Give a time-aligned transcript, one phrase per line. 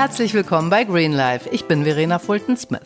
[0.00, 1.50] Herzlich willkommen bei Green Life.
[1.50, 2.80] Ich bin Verena Fulton-Smith.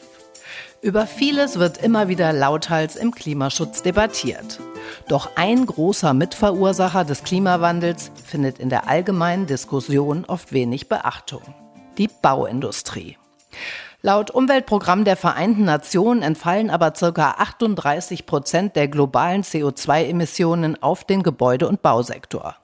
[0.82, 4.58] Über vieles wird immer wieder lauthals im Klimaschutz debattiert.
[5.06, 11.42] Doch ein großer Mitverursacher des Klimawandels findet in der allgemeinen Diskussion oft wenig Beachtung.
[11.98, 13.16] Die Bauindustrie.
[14.02, 17.36] Laut Umweltprogramm der Vereinten Nationen entfallen aber ca.
[17.38, 22.56] 38 Prozent der globalen CO2-Emissionen auf den Gebäude- und Bausektor.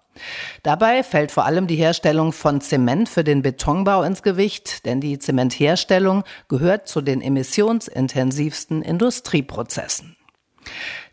[0.63, 5.19] Dabei fällt vor allem die Herstellung von Zement für den Betonbau ins Gewicht, denn die
[5.19, 10.17] Zementherstellung gehört zu den emissionsintensivsten Industrieprozessen.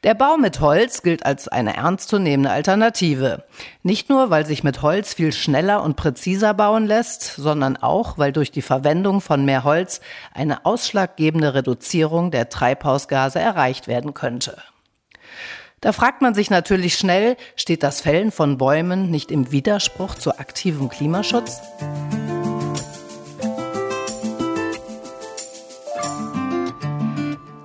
[0.03, 3.45] Der Bau mit Holz gilt als eine ernstzunehmende Alternative.
[3.81, 8.31] Nicht nur, weil sich mit Holz viel schneller und präziser bauen lässt, sondern auch, weil
[8.31, 10.01] durch die Verwendung von mehr Holz
[10.33, 14.61] eine ausschlaggebende Reduzierung der Treibhausgase erreicht werden könnte.
[15.79, 20.39] Da fragt man sich natürlich schnell, steht das Fällen von Bäumen nicht im Widerspruch zu
[20.39, 21.61] aktivem Klimaschutz?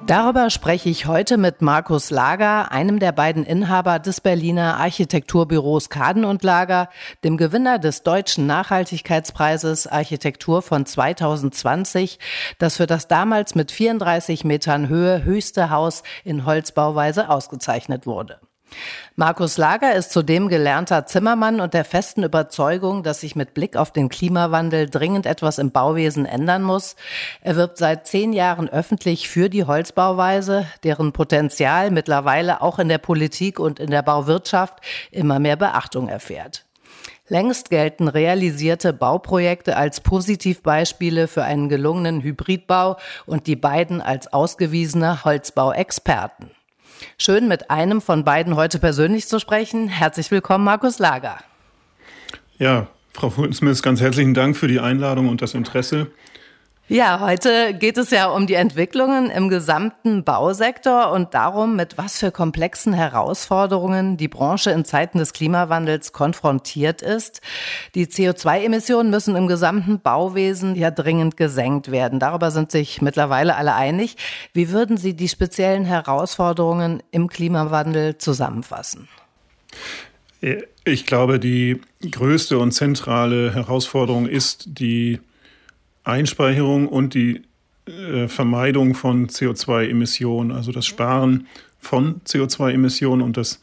[0.06, 6.24] Darüber spreche ich heute mit Markus Lager, einem der beiden Inhaber des Berliner Architekturbüros Kaden
[6.24, 6.88] und Lager,
[7.22, 12.18] dem Gewinner des Deutschen Nachhaltigkeitspreises Architektur von 2020,
[12.58, 18.41] das für das damals mit 34 Metern Höhe höchste Haus in Holzbauweise ausgezeichnet wurde.
[19.16, 23.92] Markus Lager ist zudem gelernter Zimmermann und der festen Überzeugung, dass sich mit Blick auf
[23.92, 26.96] den Klimawandel dringend etwas im Bauwesen ändern muss.
[27.42, 32.98] Er wirbt seit zehn Jahren öffentlich für die Holzbauweise, deren Potenzial mittlerweile auch in der
[32.98, 34.78] Politik und in der Bauwirtschaft
[35.10, 36.64] immer mehr Beachtung erfährt.
[37.28, 45.24] Längst gelten realisierte Bauprojekte als Positivbeispiele für einen gelungenen Hybridbau und die beiden als ausgewiesene
[45.24, 46.50] Holzbauexperten.
[47.18, 49.88] Schön, mit einem von beiden heute persönlich zu sprechen.
[49.88, 51.38] Herzlich willkommen, Markus Lager.
[52.58, 56.08] Ja, Frau Fulton-Smith, ganz herzlichen Dank für die Einladung und das Interesse.
[56.88, 62.18] Ja, heute geht es ja um die Entwicklungen im gesamten Bausektor und darum, mit was
[62.18, 67.40] für komplexen Herausforderungen die Branche in Zeiten des Klimawandels konfrontiert ist.
[67.94, 72.18] Die CO2-Emissionen müssen im gesamten Bauwesen ja dringend gesenkt werden.
[72.18, 74.16] Darüber sind sich mittlerweile alle einig.
[74.52, 79.08] Wie würden Sie die speziellen Herausforderungen im Klimawandel zusammenfassen?
[80.84, 81.80] Ich glaube, die
[82.10, 85.20] größte und zentrale Herausforderung ist die
[86.04, 87.42] Einspeicherung und die
[87.86, 91.46] äh, Vermeidung von CO2-Emissionen, also das Sparen
[91.78, 93.60] von CO2-Emissionen und das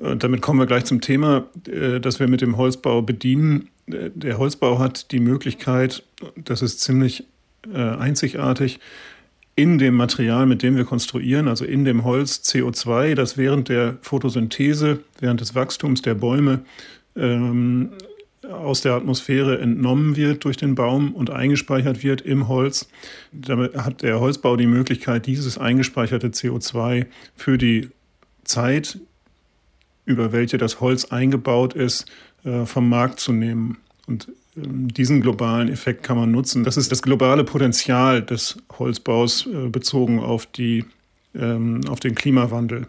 [0.00, 3.68] äh, damit kommen wir gleich zum Thema, äh, das wir mit dem Holzbau bedienen.
[3.86, 6.02] Äh, der Holzbau hat die Möglichkeit,
[6.36, 7.24] das ist ziemlich
[7.72, 8.80] äh, einzigartig,
[9.56, 13.98] in dem Material, mit dem wir konstruieren, also in dem Holz CO2, das während der
[14.02, 16.64] Photosynthese, während des Wachstums der Bäume
[17.14, 17.90] ähm,
[18.50, 22.88] aus der Atmosphäre entnommen wird durch den Baum und eingespeichert wird im Holz.
[23.32, 27.88] Damit hat der Holzbau die Möglichkeit, dieses eingespeicherte CO2 für die
[28.44, 28.98] Zeit,
[30.04, 32.06] über welche das Holz eingebaut ist,
[32.44, 33.78] äh, vom Markt zu nehmen.
[34.06, 36.64] Und ähm, diesen globalen Effekt kann man nutzen.
[36.64, 40.84] Das ist das globale Potenzial des Holzbaus äh, bezogen auf, die,
[41.34, 42.86] ähm, auf den Klimawandel.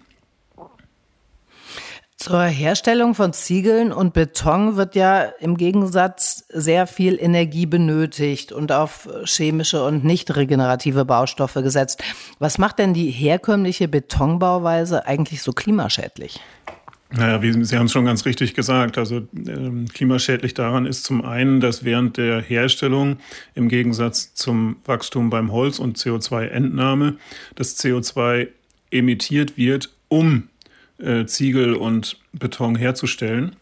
[2.26, 8.72] Zur Herstellung von Ziegeln und Beton wird ja im Gegensatz sehr viel Energie benötigt und
[8.72, 12.04] auf chemische und nicht regenerative Baustoffe gesetzt.
[12.40, 16.40] Was macht denn die herkömmliche Betonbauweise eigentlich so klimaschädlich?
[17.12, 18.98] Naja, wie, Sie haben es schon ganz richtig gesagt.
[18.98, 23.18] Also äh, klimaschädlich daran ist zum einen, dass während der Herstellung
[23.54, 27.18] im Gegensatz zum Wachstum beim Holz und CO2-Entnahme
[27.54, 28.48] das CO2
[28.90, 30.50] emittiert wird, um
[30.98, 33.56] äh, Ziegel und Beton herzustellen.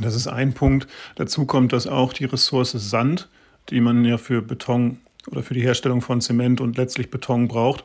[0.00, 0.86] Das ist ein Punkt.
[1.14, 3.28] Dazu kommt, dass auch die Ressource Sand,
[3.70, 4.98] die man ja für Beton
[5.30, 7.84] oder für die Herstellung von Zement und letztlich Beton braucht,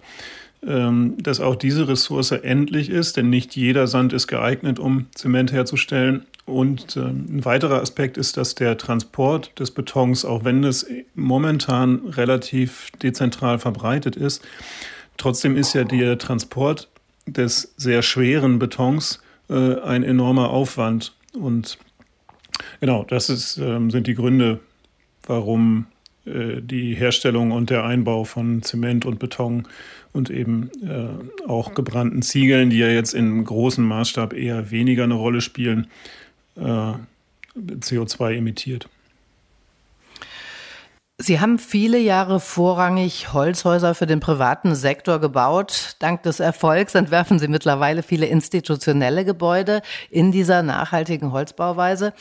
[0.66, 5.52] ähm, dass auch diese Ressource endlich ist, denn nicht jeder Sand ist geeignet, um Zement
[5.52, 6.26] herzustellen.
[6.46, 10.86] Und ähm, ein weiterer Aspekt ist, dass der Transport des Betons, auch wenn es
[11.16, 14.44] momentan relativ dezentral verbreitet ist,
[15.18, 16.91] trotzdem ist ja der Transport
[17.34, 21.16] des sehr schweren Betons äh, ein enormer Aufwand.
[21.34, 21.78] Und
[22.80, 24.60] genau, das ist, ähm, sind die Gründe,
[25.26, 25.88] warum
[26.26, 29.68] äh, die Herstellung und der Einbau von Zement und Beton
[30.14, 35.14] und eben äh, auch gebrannten Ziegeln, die ja jetzt in großem Maßstab eher weniger eine
[35.14, 35.88] Rolle spielen,
[36.56, 36.94] äh,
[37.56, 38.88] CO2 emittiert.
[41.22, 45.96] Sie haben viele Jahre vorrangig Holzhäuser für den privaten Sektor gebaut.
[46.00, 52.14] Dank des Erfolgs entwerfen Sie mittlerweile viele institutionelle Gebäude in dieser nachhaltigen Holzbauweise.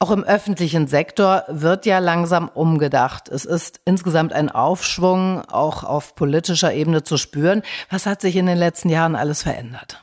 [0.00, 3.28] Auch im öffentlichen Sektor wird ja langsam umgedacht.
[3.28, 7.62] Es ist insgesamt ein Aufschwung auch auf politischer Ebene zu spüren.
[7.90, 10.02] Was hat sich in den letzten Jahren alles verändert?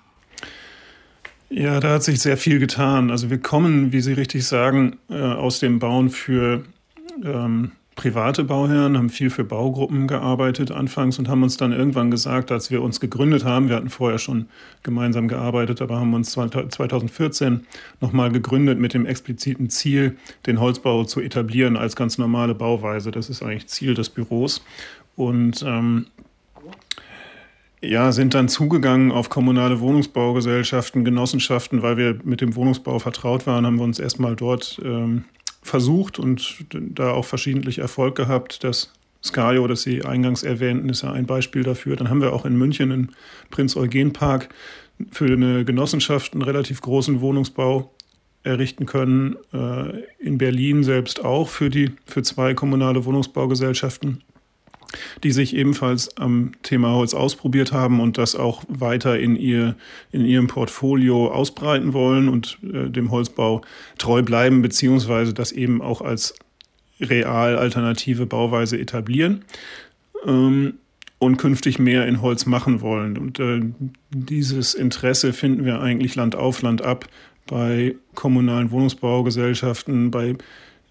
[1.50, 3.12] Ja, da hat sich sehr viel getan.
[3.12, 6.63] Also wir kommen, wie Sie richtig sagen, äh, aus dem Bauen für
[7.21, 12.50] ähm, private Bauherren, haben viel für Baugruppen gearbeitet anfangs und haben uns dann irgendwann gesagt,
[12.50, 14.48] als wir uns gegründet haben, wir hatten vorher schon
[14.84, 17.68] gemeinsam gearbeitet, aber haben uns 2014
[18.00, 20.16] nochmal gegründet mit dem expliziten Ziel,
[20.46, 23.12] den Holzbau zu etablieren als ganz normale Bauweise.
[23.12, 24.63] Das ist eigentlich Ziel des Büros.
[25.18, 26.06] Und ähm,
[27.81, 33.66] ja, sind dann zugegangen auf kommunale Wohnungsbaugesellschaften, Genossenschaften, weil wir mit dem Wohnungsbau vertraut waren,
[33.66, 35.25] haben wir uns erstmal dort ähm,
[35.61, 38.63] versucht und da auch verschiedentlich Erfolg gehabt.
[38.63, 41.95] Das Skajo, das Sie eingangs erwähnten, ist ja ein Beispiel dafür.
[41.95, 43.09] Dann haben wir auch in München im
[43.50, 44.50] Prinz-Eugen-Park
[45.11, 47.91] für eine Genossenschaft einen relativ großen Wohnungsbau
[48.44, 49.35] errichten können.
[49.53, 54.23] Äh, in Berlin selbst auch für, die, für zwei kommunale Wohnungsbaugesellschaften
[55.24, 59.75] die sich ebenfalls am Thema Holz ausprobiert haben und das auch weiter in, ihr,
[60.12, 63.62] in ihrem Portfolio ausbreiten wollen und äh, dem Holzbau
[63.97, 66.36] treu bleiben, beziehungsweise das eben auch als
[67.00, 69.45] real alternative Bauweise etablieren.
[70.25, 70.74] Ähm,
[71.19, 73.18] und künftig mehr in Holz machen wollen.
[73.18, 73.62] Und äh,
[74.09, 77.07] dieses Interesse finden wir eigentlich Land auf, Land ab
[77.45, 80.36] bei kommunalen Wohnungsbaugesellschaften, bei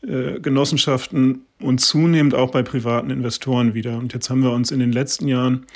[0.02, 3.98] äh, Genossenschaften und zunehmend auch bei privaten Investoren wieder.
[3.98, 5.66] Und jetzt haben wir uns in den letzten Jahren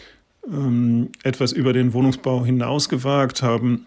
[0.46, 3.86] ähm, etwas über den Wohnungsbau hinausgewagt, haben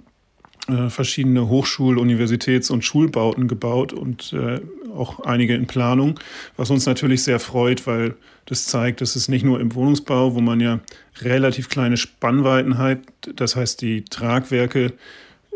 [0.67, 4.61] äh, verschiedene Hochschul-, Universitäts- und Schulbauten gebaut und äh,
[4.95, 6.19] auch einige in Planung,
[6.57, 8.15] was uns natürlich sehr freut, weil
[8.45, 10.79] das zeigt, dass es nicht nur im Wohnungsbau, wo man ja
[11.21, 12.99] relativ kleine Spannweiten hat,
[13.35, 14.93] das heißt die Tragwerke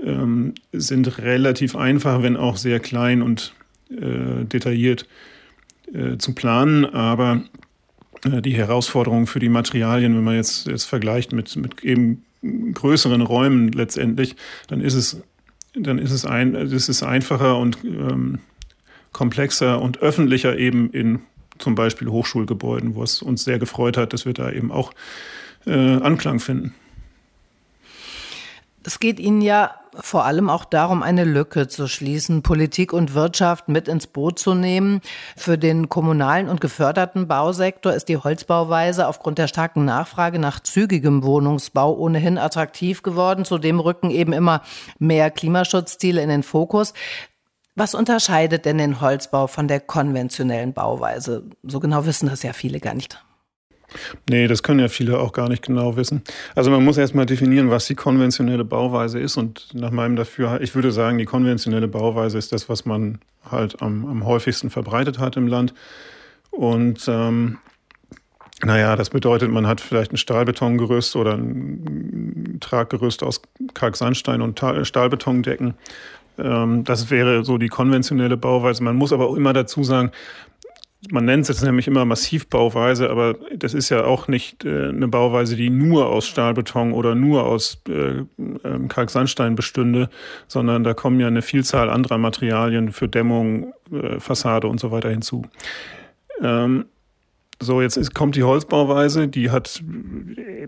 [0.03, 3.53] ähm, sind relativ einfach, wenn auch sehr klein und
[3.89, 5.07] äh, detailliert
[5.93, 7.43] äh, zu planen, aber
[8.25, 13.21] äh, die Herausforderung für die Materialien, wenn man jetzt, jetzt vergleicht mit, mit eben größeren
[13.21, 14.35] Räumen letztendlich,
[14.67, 15.21] dann ist es,
[15.75, 18.39] dann ist es, ein, es ist einfacher und ähm,
[19.11, 21.19] komplexer und öffentlicher eben in
[21.57, 24.93] zum Beispiel Hochschulgebäuden, wo es uns sehr gefreut hat, dass wir da eben auch
[25.65, 26.73] äh, Anklang finden.
[28.83, 33.67] Es geht Ihnen ja vor allem auch darum, eine Lücke zu schließen, Politik und Wirtschaft
[33.67, 35.01] mit ins Boot zu nehmen.
[35.35, 41.23] Für den kommunalen und geförderten Bausektor ist die Holzbauweise aufgrund der starken Nachfrage nach zügigem
[41.23, 43.45] Wohnungsbau ohnehin attraktiv geworden.
[43.45, 44.61] Zudem rücken eben immer
[44.99, 46.93] mehr Klimaschutzziele in den Fokus.
[47.75, 51.49] Was unterscheidet denn den Holzbau von der konventionellen Bauweise?
[51.63, 53.23] So genau wissen das ja viele gar nicht.
[54.29, 56.23] Nee, das können ja viele auch gar nicht genau wissen.
[56.55, 59.37] Also man muss erstmal definieren, was die konventionelle Bauweise ist.
[59.37, 63.19] Und nach meinem Dafür, ich würde sagen, die konventionelle Bauweise ist das, was man
[63.49, 65.73] halt am, am häufigsten verbreitet hat im Land.
[66.51, 67.57] Und ähm,
[68.63, 73.41] naja, das bedeutet, man hat vielleicht ein Stahlbetongerüst oder ein Traggerüst aus
[73.73, 75.75] Kalksandstein und Stahlbetondecken.
[76.37, 78.83] Ähm, das wäre so die konventionelle Bauweise.
[78.83, 80.11] Man muss aber auch immer dazu sagen,
[81.11, 85.55] man nennt es nämlich immer Massivbauweise, aber das ist ja auch nicht äh, eine Bauweise,
[85.55, 88.25] die nur aus Stahlbeton oder nur aus äh, äh,
[88.89, 90.09] Kalksandstein bestünde,
[90.47, 95.09] sondern da kommen ja eine Vielzahl anderer Materialien für Dämmung, äh, Fassade und so weiter
[95.09, 95.45] hinzu.
[96.41, 96.85] Ähm,
[97.61, 99.83] so, jetzt ist, kommt die Holzbauweise, die hat
[100.37, 100.67] äh,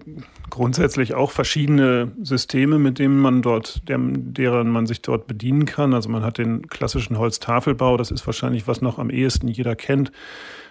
[0.50, 5.94] grundsätzlich auch verschiedene Systeme, mit denen man dort, deren man sich dort bedienen kann.
[5.94, 10.12] Also man hat den klassischen Holztafelbau, das ist wahrscheinlich, was noch am ehesten jeder kennt.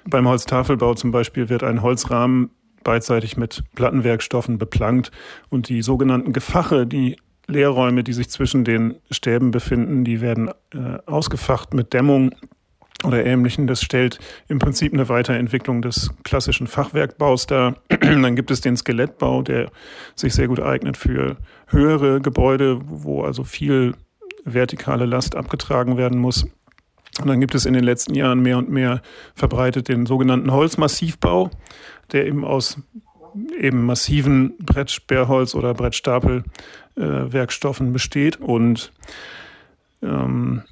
[0.04, 2.50] Beim Holztafelbau zum Beispiel wird ein Holzrahmen
[2.84, 5.10] beidseitig mit Plattenwerkstoffen beplankt
[5.48, 10.98] und die sogenannten Gefache, die Leerräume, die sich zwischen den Stäben befinden, die werden äh,
[11.06, 12.34] ausgefacht mit Dämmung
[13.04, 13.66] oder Ähnlichen.
[13.66, 17.76] Das stellt im Prinzip eine Weiterentwicklung des klassischen Fachwerkbaus dar.
[17.88, 19.71] Dann gibt es den Skelettbau, der
[20.14, 21.37] sich sehr gut eignet für
[21.69, 23.95] höhere Gebäude, wo also viel
[24.45, 26.47] vertikale Last abgetragen werden muss.
[27.21, 29.02] Und dann gibt es in den letzten Jahren mehr und mehr
[29.35, 31.50] verbreitet den sogenannten Holzmassivbau,
[32.12, 32.78] der eben aus
[33.59, 38.92] eben massiven Brettsperrholz oder Brettstapelwerkstoffen äh, besteht und
[40.02, 40.62] ähm,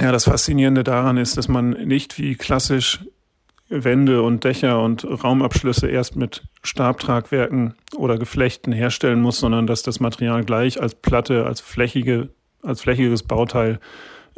[0.00, 3.00] ja, das Faszinierende daran ist, dass man nicht wie klassisch
[3.68, 9.98] Wände und Dächer und Raumabschlüsse erst mit Stabtragwerken oder Geflechten herstellen muss, sondern dass das
[9.98, 12.28] Material gleich als Platte, als flächige,
[12.62, 13.80] als flächiges Bauteil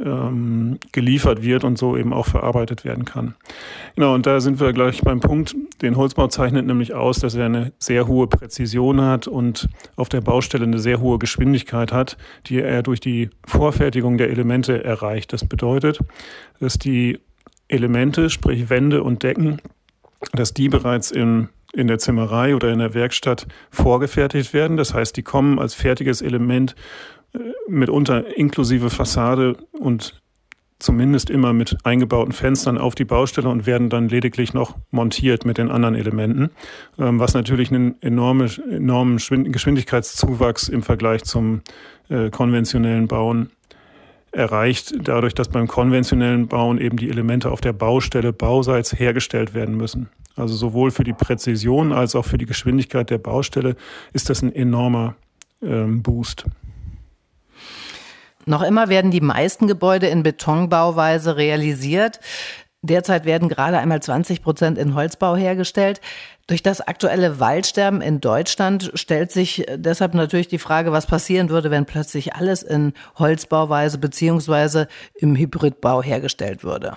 [0.04, 3.34] ähm, geliefert wird und so eben auch verarbeitet werden kann.
[3.96, 5.56] Genau, und da sind wir gleich beim Punkt.
[5.82, 10.20] Den Holzbau zeichnet nämlich aus, dass er eine sehr hohe Präzision hat und auf der
[10.20, 15.32] Baustelle eine sehr hohe Geschwindigkeit hat, die er durch die Vorfertigung der Elemente erreicht.
[15.32, 15.98] Das bedeutet,
[16.60, 17.18] dass die
[17.68, 19.60] Elemente, sprich Wände und Decken,
[20.32, 24.76] dass die bereits in, in der Zimmerei oder in der Werkstatt vorgefertigt werden.
[24.76, 26.74] Das heißt, die kommen als fertiges Element
[27.68, 30.20] mitunter inklusive Fassade und
[30.78, 35.58] zumindest immer mit eingebauten Fenstern auf die Baustelle und werden dann lediglich noch montiert mit
[35.58, 36.50] den anderen Elementen,
[36.98, 41.62] ähm, was natürlich einen enorme, enormen Geschwindigkeitszuwachs im Vergleich zum
[42.08, 43.50] äh, konventionellen Bauen
[44.30, 49.76] erreicht, dadurch, dass beim konventionellen Bauen eben die Elemente auf der Baustelle bauseits hergestellt werden
[49.76, 50.10] müssen.
[50.36, 53.74] Also sowohl für die Präzision als auch für die Geschwindigkeit der Baustelle
[54.12, 55.16] ist das ein enormer
[55.62, 56.44] ähm, Boost.
[58.48, 62.18] Noch immer werden die meisten Gebäude in Betonbauweise realisiert.
[62.80, 66.00] Derzeit werden gerade einmal 20 Prozent in Holzbau hergestellt.
[66.46, 71.70] Durch das aktuelle Waldsterben in Deutschland stellt sich deshalb natürlich die Frage, was passieren würde,
[71.70, 76.96] wenn plötzlich alles in Holzbauweise beziehungsweise im Hybridbau hergestellt würde.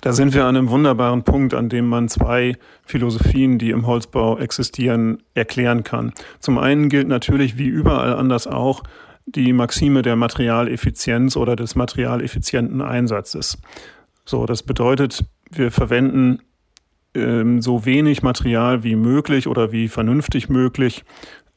[0.00, 4.38] Da sind wir an einem wunderbaren Punkt, an dem man zwei Philosophien, die im Holzbau
[4.38, 6.12] existieren, erklären kann.
[6.40, 8.82] Zum einen gilt natürlich wie überall anders auch,
[9.26, 13.58] die Maxime der Materialeffizienz oder des materialeffizienten Einsatzes.
[14.24, 16.40] So, das bedeutet, wir verwenden
[17.14, 21.04] ähm, so wenig Material wie möglich oder wie vernünftig möglich,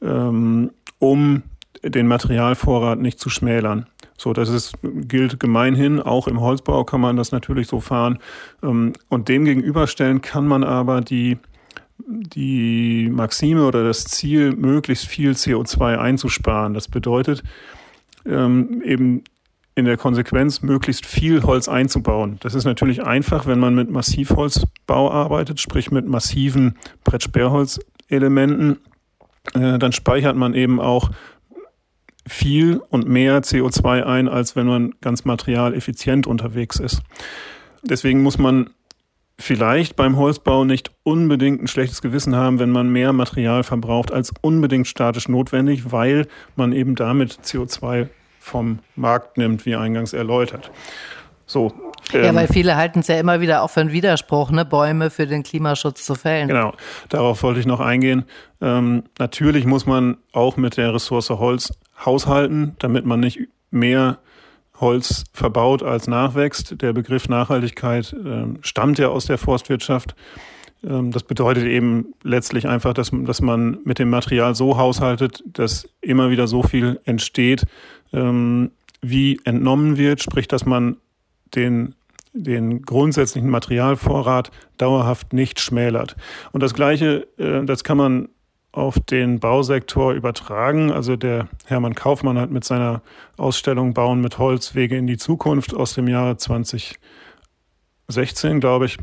[0.02, 1.42] ähm, um
[1.82, 3.86] den Materialvorrat nicht zu schmälern.
[4.16, 6.00] So, das ist, gilt gemeinhin.
[6.00, 8.18] Auch im Holzbau kann man das natürlich so fahren.
[8.62, 11.38] Ähm, und dem gegenüberstellen kann man aber die
[12.06, 16.74] die Maxime oder das Ziel, möglichst viel CO2 einzusparen.
[16.74, 17.42] Das bedeutet
[18.24, 19.24] ähm, eben
[19.74, 22.38] in der Konsequenz möglichst viel Holz einzubauen.
[22.40, 28.78] Das ist natürlich einfach, wenn man mit Massivholzbau arbeitet, sprich mit massiven Brettsperrholzelementen.
[29.54, 31.10] Äh, dann speichert man eben auch
[32.26, 37.02] viel und mehr CO2 ein, als wenn man ganz materialeffizient unterwegs ist.
[37.82, 38.70] Deswegen muss man
[39.38, 44.32] vielleicht beim Holzbau nicht unbedingt ein schlechtes Gewissen haben, wenn man mehr Material verbraucht als
[44.42, 46.26] unbedingt statisch notwendig, weil
[46.56, 48.08] man eben damit CO2
[48.40, 50.70] vom Markt nimmt, wie eingangs erläutert.
[51.46, 51.72] So.
[52.12, 55.10] Ähm, ja, weil viele halten es ja immer wieder auch für einen Widerspruch, ne, Bäume
[55.10, 56.48] für den Klimaschutz zu fällen.
[56.48, 56.72] Genau,
[57.08, 58.24] darauf wollte ich noch eingehen.
[58.60, 61.72] Ähm, natürlich muss man auch mit der Ressource Holz
[62.04, 63.40] haushalten, damit man nicht
[63.70, 64.18] mehr
[64.80, 66.80] Holz verbaut als nachwächst.
[66.80, 70.14] Der Begriff Nachhaltigkeit äh, stammt ja aus der Forstwirtschaft.
[70.84, 75.88] Ähm, das bedeutet eben letztlich einfach, dass, dass man mit dem Material so haushaltet, dass
[76.00, 77.64] immer wieder so viel entsteht,
[78.12, 78.70] ähm,
[79.00, 80.96] wie entnommen wird, sprich, dass man
[81.54, 81.94] den
[82.34, 86.14] den grundsätzlichen Materialvorrat dauerhaft nicht schmälert.
[86.52, 88.28] Und das Gleiche, äh, das kann man
[88.78, 90.90] auf den Bausektor übertragen.
[90.90, 93.02] Also der Hermann Kaufmann hat mit seiner
[93.36, 97.00] Ausstellung Bauen mit Holz Wege in die Zukunft aus dem Jahre 2016,
[98.60, 98.96] glaube ich,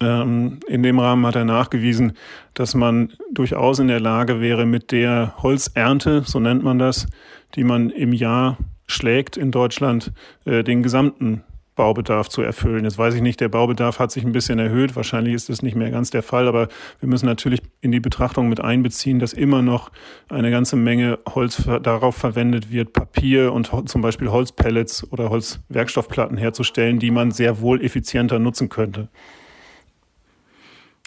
[0.00, 2.14] ähm, in dem Rahmen hat er nachgewiesen,
[2.54, 7.06] dass man durchaus in der Lage wäre, mit der Holzernte, so nennt man das,
[7.54, 10.12] die man im Jahr schlägt in Deutschland,
[10.46, 11.42] äh, den gesamten
[11.74, 12.84] Baubedarf zu erfüllen.
[12.84, 14.96] Jetzt weiß ich nicht, der Baubedarf hat sich ein bisschen erhöht.
[14.96, 16.68] Wahrscheinlich ist das nicht mehr ganz der Fall, aber
[17.00, 19.90] wir müssen natürlich in die Betrachtung mit einbeziehen, dass immer noch
[20.28, 26.98] eine ganze Menge Holz darauf verwendet wird, Papier und zum Beispiel Holzpellets oder Holzwerkstoffplatten herzustellen,
[26.98, 29.08] die man sehr wohl effizienter nutzen könnte.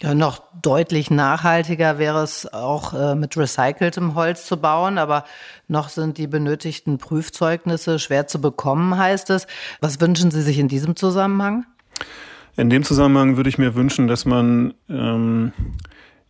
[0.00, 5.24] Ja, noch deutlich nachhaltiger wäre es auch äh, mit recyceltem Holz zu bauen, aber
[5.66, 9.48] noch sind die benötigten Prüfzeugnisse schwer zu bekommen, heißt es.
[9.80, 11.66] Was wünschen Sie sich in diesem Zusammenhang?
[12.56, 15.52] In dem Zusammenhang würde ich mir wünschen, dass man ähm,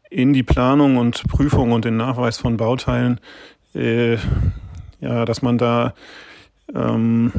[0.09, 3.21] in die Planung und Prüfung und den Nachweis von Bauteilen,
[3.75, 4.15] äh,
[5.01, 5.93] ja, dass man da
[6.75, 7.33] ähm,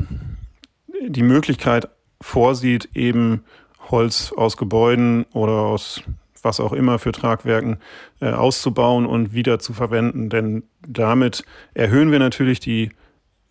[1.07, 1.89] die Möglichkeit
[2.21, 3.43] vorsieht, eben
[3.91, 6.01] Holz aus Gebäuden oder aus
[6.41, 7.79] was auch immer für Tragwerken
[8.21, 10.29] äh, auszubauen und wieder zu verwenden.
[10.29, 11.43] Denn damit
[11.73, 12.91] erhöhen wir natürlich die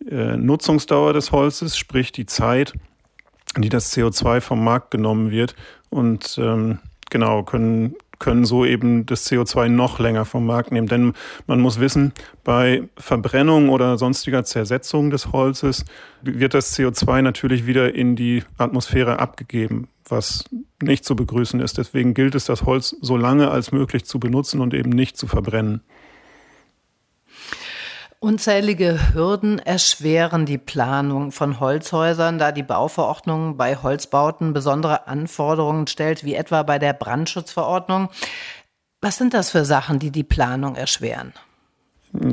[0.09, 2.73] äh, Nutzungsdauer des Holzes, sprich die Zeit,
[3.57, 5.55] die das CO2 vom Markt genommen wird
[5.89, 6.79] und ähm,
[7.09, 10.87] genau können können so eben das CO2 noch länger vom Markt nehmen.
[10.87, 11.13] Denn
[11.47, 15.85] man muss wissen, bei Verbrennung oder sonstiger Zersetzung des Holzes
[16.21, 20.43] wird das CO2 natürlich wieder in die Atmosphäre abgegeben, was
[20.81, 21.77] nicht zu begrüßen ist.
[21.77, 25.27] Deswegen gilt es, das Holz so lange als möglich zu benutzen und eben nicht zu
[25.27, 25.81] verbrennen.
[28.21, 36.25] Unzählige Hürden erschweren die Planung von Holzhäusern, da die Bauverordnung bei Holzbauten besondere Anforderungen stellt,
[36.25, 38.09] wie etwa bei der Brandschutzverordnung.
[38.99, 41.31] Was sind das für Sachen, die die Planung erschweren?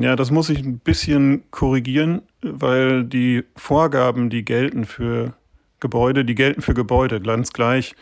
[0.01, 5.35] Ja, das muss ich ein bisschen korrigieren, weil die Vorgaben, die gelten für
[5.79, 7.95] Gebäude, die gelten für Gebäude, ganz gleich,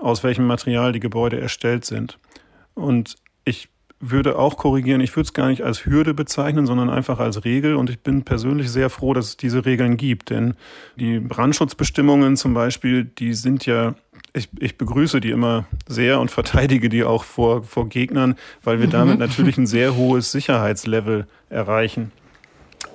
[0.00, 2.18] aus welchem Material die Gebäude erstellt sind.
[2.72, 3.68] Und ich
[4.00, 7.76] würde auch korrigieren, ich würde es gar nicht als Hürde bezeichnen, sondern einfach als Regel.
[7.76, 10.30] Und ich bin persönlich sehr froh, dass es diese Regeln gibt.
[10.30, 10.54] Denn
[10.96, 13.94] die Brandschutzbestimmungen zum Beispiel, die sind ja,
[14.32, 18.88] ich, ich begrüße die immer sehr und verteidige die auch vor, vor Gegnern, weil wir
[18.88, 22.12] damit natürlich ein sehr hohes Sicherheitslevel erreichen.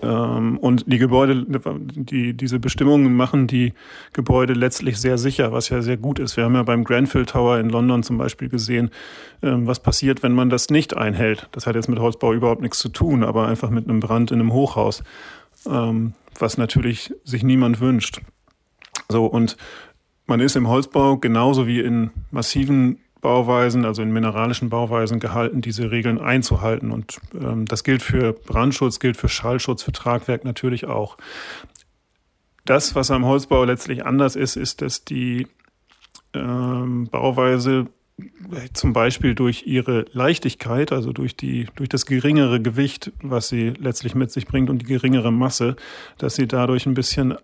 [0.01, 3.74] Ähm, und die Gebäude, die, diese Bestimmungen machen die
[4.13, 6.38] Gebäude letztlich sehr sicher, was ja sehr gut ist.
[6.38, 8.89] Wir haben ja beim Grenfell Tower in London zum Beispiel gesehen,
[9.41, 11.48] ähm, was passiert, wenn man das nicht einhält.
[11.51, 14.39] Das hat jetzt mit Holzbau überhaupt nichts zu tun, aber einfach mit einem Brand in
[14.39, 15.03] einem Hochhaus,
[15.70, 18.22] ähm, was natürlich sich niemand wünscht.
[19.10, 19.58] So, und
[20.25, 25.92] man ist im Holzbau genauso wie in massiven Bauweisen, also in mineralischen Bauweisen gehalten, diese
[25.92, 26.92] Regeln einzuhalten.
[26.92, 31.18] Und ähm, das gilt für Brandschutz, gilt für Schallschutz, für Tragwerk natürlich auch.
[32.66, 35.48] Das, was am Holzbau letztlich anders ist, ist, dass die
[36.34, 37.88] ähm, Bauweise
[38.74, 44.16] zum Beispiel durch ihre Leichtigkeit, also durch, die, durch das geringere Gewicht, was sie letztlich
[44.16, 45.75] mit sich bringt und die geringere Masse,
[46.18, 47.36] dass sie dadurch ein bisschen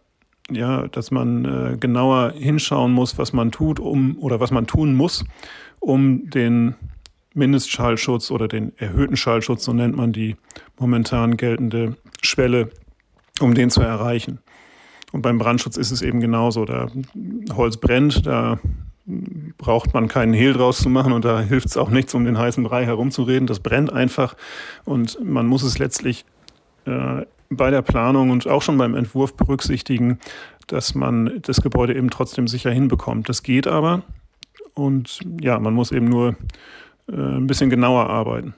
[0.50, 4.96] ja, dass man äh, genauer hinschauen muss, was man tut, um oder was man tun
[4.96, 5.25] muss,
[5.79, 6.75] um den
[7.34, 10.36] Mindestschallschutz oder den erhöhten Schallschutz, so nennt man die
[10.79, 12.72] momentan geltende Schwelle,
[13.39, 14.39] um den zu erreichen.
[15.12, 16.65] Und beim Brandschutz ist es eben genauso.
[16.65, 16.88] Da
[17.53, 18.60] Holz brennt, da
[19.57, 22.38] braucht man keinen Hehl draus zu machen und da hilft es auch nichts, um den
[22.38, 23.48] heißen Brei herumzureden.
[23.48, 24.36] Das brennt einfach
[24.84, 26.25] und man muss es letztlich
[26.86, 30.19] äh, bei der Planung und auch schon beim Entwurf berücksichtigen,
[30.67, 33.29] dass man das Gebäude eben trotzdem sicher hinbekommt.
[33.29, 34.03] Das geht aber
[34.77, 36.36] und ja, man muss eben nur
[37.10, 38.53] äh, ein bisschen genauer arbeiten.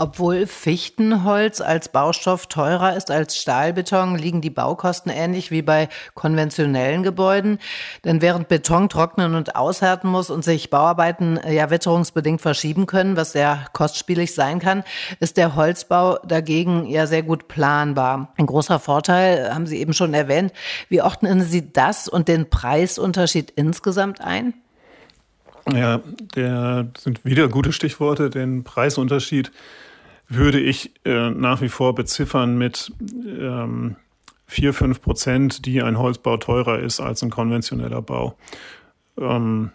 [0.00, 7.02] Obwohl Fichtenholz als Baustoff teurer ist als Stahlbeton, liegen die Baukosten ähnlich wie bei konventionellen
[7.02, 7.58] Gebäuden.
[8.04, 13.16] Denn während Beton trocknen und aushärten muss und sich Bauarbeiten äh, ja witterungsbedingt verschieben können,
[13.16, 14.84] was sehr kostspielig sein kann,
[15.18, 18.32] ist der Holzbau dagegen ja sehr gut planbar.
[18.38, 20.52] Ein großer Vorteil, haben Sie eben schon erwähnt.
[20.88, 24.54] Wie ordnen Sie das und den Preisunterschied insgesamt ein?
[25.72, 26.00] Ja,
[26.34, 28.30] der sind wieder gute Stichworte.
[28.30, 29.52] Den Preisunterschied
[30.28, 32.92] würde ich äh, nach wie vor beziffern mit
[33.26, 33.96] ähm,
[34.46, 38.36] 4, 5 Prozent, die ein Holzbau teurer ist als ein konventioneller Bau.
[39.18, 39.70] Ähm,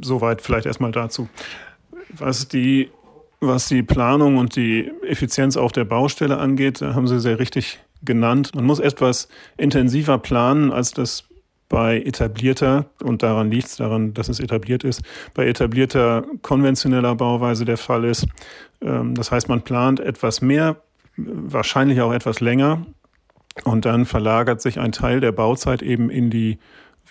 [0.00, 1.28] soweit vielleicht erstmal dazu.
[2.10, 2.90] Was die,
[3.40, 8.54] was die Planung und die Effizienz auf der Baustelle angeht, haben Sie sehr richtig genannt.
[8.54, 11.24] Man muss etwas intensiver planen, als das
[11.68, 15.02] bei etablierter, und daran liegt es daran, dass es etabliert ist,
[15.34, 18.26] bei etablierter konventioneller Bauweise der Fall ist.
[18.82, 20.76] Ähm, das heißt, man plant etwas mehr,
[21.16, 22.86] wahrscheinlich auch etwas länger,
[23.62, 26.58] und dann verlagert sich ein Teil der Bauzeit eben in die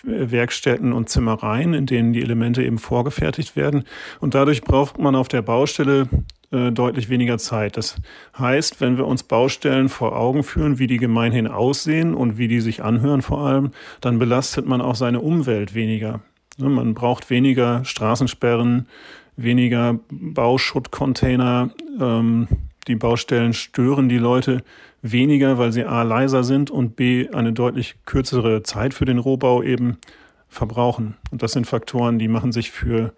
[0.02, 3.84] Werkstätten und Zimmereien, in denen die Elemente eben vorgefertigt werden.
[4.20, 6.08] Und dadurch braucht man auf der Baustelle
[6.54, 7.76] äh, deutlich weniger Zeit.
[7.76, 7.96] Das
[8.38, 12.60] heißt, wenn wir uns Baustellen vor Augen führen, wie die gemeinhin aussehen und wie die
[12.60, 16.20] sich anhören vor allem, dann belastet man auch seine Umwelt weniger.
[16.56, 18.86] Ne, man braucht weniger Straßensperren,
[19.36, 21.70] weniger Bauschuttcontainer.
[22.00, 22.46] Ähm,
[22.86, 24.62] die Baustellen stören die Leute
[25.02, 29.62] weniger, weil sie a leiser sind und b eine deutlich kürzere Zeit für den Rohbau
[29.62, 29.98] eben
[30.48, 31.16] verbrauchen.
[31.32, 33.12] Und das sind Faktoren, die machen sich für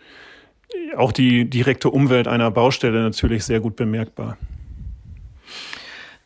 [0.96, 4.36] auch die direkte Umwelt einer Baustelle natürlich sehr gut bemerkbar.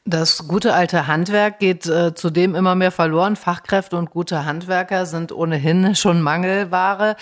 [0.06, 3.36] Das gute alte Handwerk geht äh, zudem immer mehr verloren.
[3.36, 7.16] Fachkräfte und gute Handwerker sind ohnehin schon Mangelware.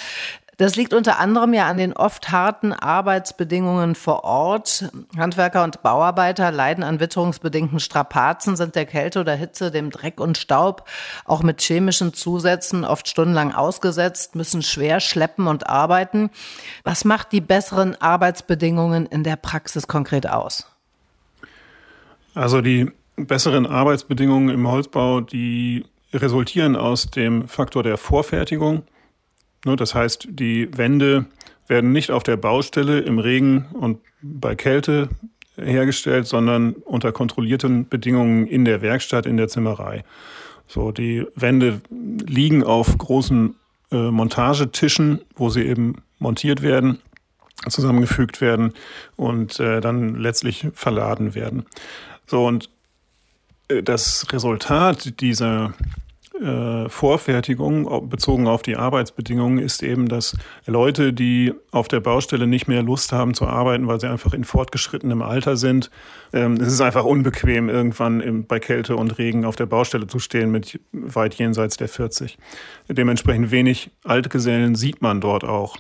[0.59, 4.91] Das liegt unter anderem ja an den oft harten Arbeitsbedingungen vor Ort.
[5.17, 10.37] Handwerker und Bauarbeiter leiden an witterungsbedingten Strapazen, sind der Kälte oder Hitze, dem Dreck und
[10.37, 10.89] Staub,
[11.25, 16.29] auch mit chemischen Zusätzen oft stundenlang ausgesetzt, müssen schwer schleppen und arbeiten.
[16.83, 20.67] Was macht die besseren Arbeitsbedingungen in der Praxis konkret aus?
[22.35, 28.83] Also die besseren Arbeitsbedingungen im Holzbau, die resultieren aus dem Faktor der Vorfertigung.
[29.65, 31.27] Ne, das heißt, die Wände
[31.67, 35.09] werden nicht auf der Baustelle im Regen und bei Kälte
[35.57, 40.05] hergestellt, sondern unter kontrollierten Bedingungen in der Werkstatt, in der Zimmerei.
[40.67, 43.57] So, die Wände liegen auf großen
[43.91, 47.01] äh, Montagetischen, wo sie eben montiert werden,
[47.69, 48.75] zusammengefügt werden
[49.17, 51.67] und äh, dann letztlich verladen werden.
[52.27, 52.71] So, und
[53.69, 55.73] äh, das Resultat dieser
[56.41, 62.69] äh, Vorfertigung bezogen auf die Arbeitsbedingungen ist eben, dass Leute, die auf der Baustelle nicht
[62.69, 65.91] mehr Lust haben zu arbeiten, weil sie einfach in fortgeschrittenem Alter sind,
[66.33, 70.19] ähm, es ist einfach unbequem, irgendwann im, bei Kälte und Regen auf der Baustelle zu
[70.19, 72.39] stehen mit weit jenseits der 40.
[72.89, 75.77] Dementsprechend wenig Altgesellen sieht man dort auch.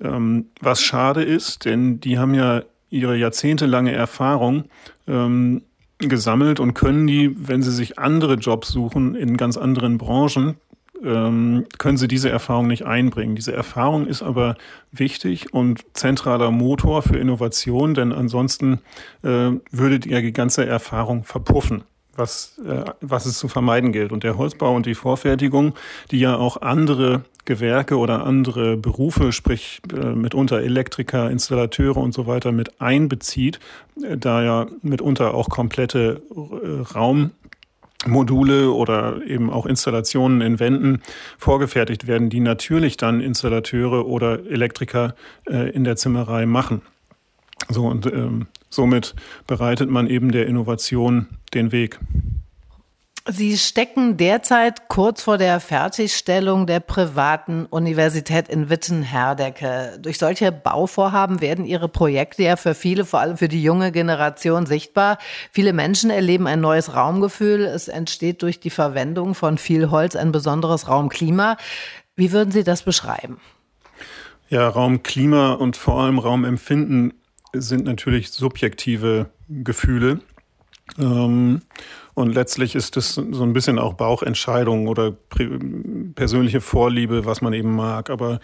[0.00, 4.64] Ähm, was schade ist, denn die haben ja ihre jahrzehntelange Erfahrung
[5.08, 5.62] ähm,
[6.08, 10.56] gesammelt und können die, wenn sie sich andere Jobs suchen in ganz anderen Branchen,
[11.04, 13.34] ähm, können sie diese Erfahrung nicht einbringen.
[13.34, 14.56] Diese Erfahrung ist aber
[14.92, 18.80] wichtig und zentraler Motor für Innovation, denn ansonsten
[19.22, 21.84] äh, würde die ganze Erfahrung verpuffen
[22.16, 24.12] was, äh, was es zu vermeiden gilt.
[24.12, 25.74] Und der Holzbau und die Vorfertigung,
[26.10, 32.26] die ja auch andere Gewerke oder andere Berufe, sprich äh, mitunter Elektriker, Installateure und so
[32.26, 33.58] weiter mit einbezieht,
[34.02, 36.82] äh, da ja mitunter auch komplette äh,
[38.06, 41.02] Raummodule oder eben auch Installationen in Wänden
[41.36, 45.14] vorgefertigt werden, die natürlich dann Installateure oder Elektriker
[45.46, 46.82] in der Zimmerei machen.
[47.68, 49.14] So und ähm, somit
[49.46, 51.98] bereitet man eben der Innovation den Weg.
[53.28, 59.98] Sie stecken derzeit kurz vor der Fertigstellung der privaten Universität in Witten-Herdecke.
[60.00, 64.66] Durch solche Bauvorhaben werden Ihre Projekte ja für viele, vor allem für die junge Generation
[64.66, 65.18] sichtbar.
[65.52, 67.64] Viele Menschen erleben ein neues Raumgefühl.
[67.64, 71.58] Es entsteht durch die Verwendung von viel Holz ein besonderes Raumklima.
[72.16, 73.38] Wie würden Sie das beschreiben?
[74.48, 77.14] Ja, Raumklima und vor allem Raumempfinden
[77.52, 80.20] sind natürlich subjektive Gefühle.
[80.98, 81.62] Ähm,
[82.14, 85.12] und letztlich ist es so ein bisschen auch Bauchentscheidung oder
[86.14, 88.10] persönliche Vorliebe, was man eben mag.
[88.10, 88.40] Aber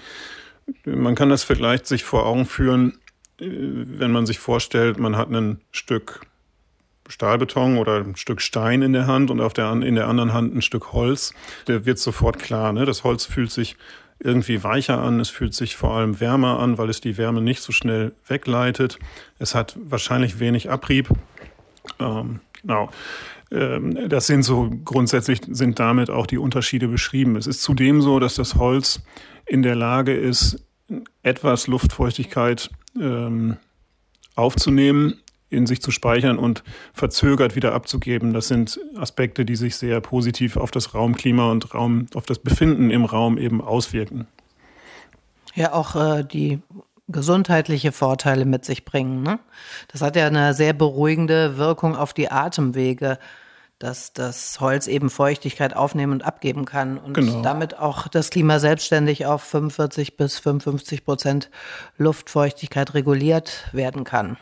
[0.84, 2.98] man kann das vielleicht sich vor Augen führen,
[3.40, 6.20] äh, wenn man sich vorstellt, man hat ein Stück
[7.08, 10.54] Stahlbeton oder ein Stück Stein in der Hand und auf der, in der anderen Hand
[10.54, 11.32] ein Stück Holz.
[11.66, 12.72] Der wird sofort klar.
[12.72, 12.84] Ne?
[12.84, 13.76] Das Holz fühlt sich
[14.20, 15.20] irgendwie weicher an.
[15.20, 18.98] Es fühlt sich vor allem wärmer an, weil es die Wärme nicht so schnell wegleitet.
[19.38, 21.08] Es hat wahrscheinlich wenig Abrieb.
[21.98, 22.90] Ähm, genau.
[23.50, 27.36] Ähm, das sind so grundsätzlich sind damit auch die Unterschiede beschrieben.
[27.36, 29.02] Es ist zudem so, dass das Holz
[29.46, 30.62] in der Lage ist,
[31.22, 32.70] etwas Luftfeuchtigkeit
[33.00, 33.56] ähm,
[34.34, 35.20] aufzunehmen,
[35.50, 38.32] in sich zu speichern und verzögert wieder abzugeben.
[38.32, 42.90] Das sind Aspekte, die sich sehr positiv auf das Raumklima und Raum, auf das Befinden
[42.90, 44.26] im Raum eben auswirken.
[45.54, 46.60] Ja, auch äh, die
[47.08, 49.22] gesundheitliche Vorteile mit sich bringen.
[49.22, 49.38] Ne?
[49.88, 53.18] Das hat ja eine sehr beruhigende Wirkung auf die Atemwege,
[53.78, 57.42] dass das Holz eben Feuchtigkeit aufnehmen und abgeben kann und genau.
[57.42, 61.50] damit auch das Klima selbstständig auf 45 bis 55 Prozent
[61.96, 64.36] Luftfeuchtigkeit reguliert werden kann.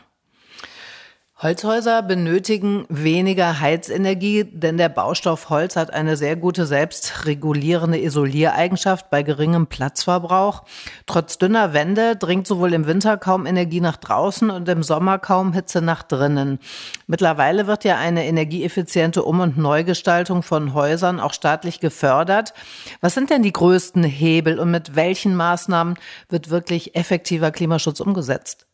[1.39, 9.21] Holzhäuser benötigen weniger Heizenergie, denn der Baustoff Holz hat eine sehr gute selbstregulierende Isoliereigenschaft bei
[9.21, 10.63] geringem Platzverbrauch.
[11.05, 15.53] Trotz dünner Wände dringt sowohl im Winter kaum Energie nach draußen und im Sommer kaum
[15.53, 16.57] Hitze nach drinnen.
[17.05, 22.55] Mittlerweile wird ja eine energieeffiziente Um- und Neugestaltung von Häusern auch staatlich gefördert.
[22.99, 28.66] Was sind denn die größten Hebel und mit welchen Maßnahmen wird wirklich effektiver Klimaschutz umgesetzt?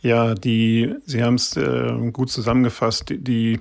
[0.00, 3.06] Ja, die, Sie haben es äh, gut zusammengefasst.
[3.10, 3.60] Die,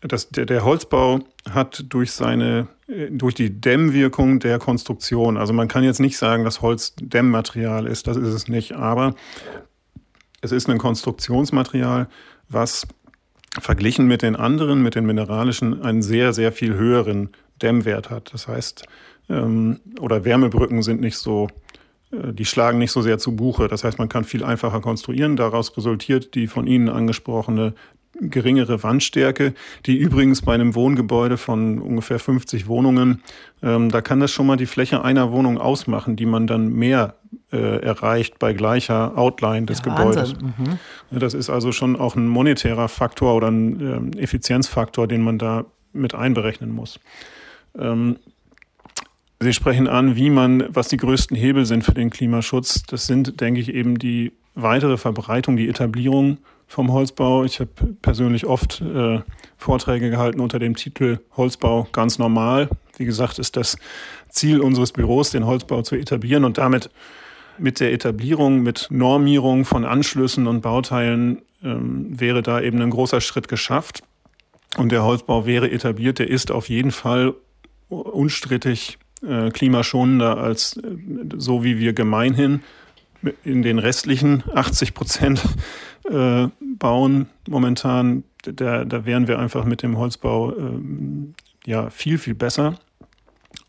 [0.00, 5.68] das, der, der Holzbau hat durch seine, äh, durch die Dämmwirkung der Konstruktion, also man
[5.68, 9.14] kann jetzt nicht sagen, dass Holz Dämmmaterial ist, das ist es nicht, aber
[10.40, 12.08] es ist ein Konstruktionsmaterial,
[12.48, 12.86] was
[13.60, 18.32] verglichen mit den anderen, mit den mineralischen, einen sehr, sehr viel höheren Dämmwert hat.
[18.32, 18.84] Das heißt,
[19.28, 21.48] ähm, oder Wärmebrücken sind nicht so
[22.12, 23.68] die schlagen nicht so sehr zu Buche.
[23.68, 25.36] Das heißt, man kann viel einfacher konstruieren.
[25.36, 27.74] Daraus resultiert die von Ihnen angesprochene
[28.20, 29.54] geringere Wandstärke,
[29.86, 33.22] die übrigens bei einem Wohngebäude von ungefähr 50 Wohnungen,
[33.62, 37.14] ähm, da kann das schon mal die Fläche einer Wohnung ausmachen, die man dann mehr
[37.50, 40.34] äh, erreicht bei gleicher Outline des ja, Gebäudes.
[40.34, 40.78] Mhm.
[41.10, 45.64] Das ist also schon auch ein monetärer Faktor oder ein äh, Effizienzfaktor, den man da
[45.92, 47.00] mit einberechnen muss.
[47.78, 48.16] Ähm,
[49.42, 52.84] Sie sprechen an, wie man, was die größten Hebel sind für den Klimaschutz.
[52.84, 57.42] Das sind, denke ich, eben die weitere Verbreitung, die Etablierung vom Holzbau.
[57.42, 57.70] Ich habe
[58.02, 59.20] persönlich oft äh,
[59.56, 62.68] Vorträge gehalten unter dem Titel Holzbau ganz normal.
[62.96, 63.78] Wie gesagt, ist das
[64.28, 66.88] Ziel unseres Büros, den Holzbau zu etablieren und damit
[67.58, 73.20] mit der Etablierung, mit Normierung von Anschlüssen und Bauteilen ähm, wäre da eben ein großer
[73.20, 74.04] Schritt geschafft.
[74.76, 76.20] Und der Holzbau wäre etabliert.
[76.20, 77.34] Der ist auf jeden Fall
[77.88, 80.96] unstrittig äh, klimaschonender als äh,
[81.36, 82.62] so wie wir gemeinhin
[83.44, 85.42] in den restlichen 80 Prozent
[86.10, 88.24] äh, bauen momentan.
[88.44, 90.80] Da, da wären wir einfach mit dem Holzbau äh,
[91.64, 92.78] ja viel, viel besser.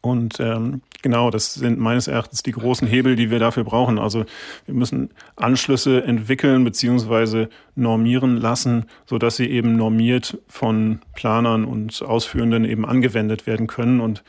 [0.01, 3.99] Und ähm, genau, das sind meines Erachtens die großen Hebel, die wir dafür brauchen.
[3.99, 4.25] Also
[4.65, 12.65] wir müssen Anschlüsse entwickeln beziehungsweise normieren lassen, sodass sie eben normiert von Planern und Ausführenden
[12.65, 14.23] eben angewendet werden können und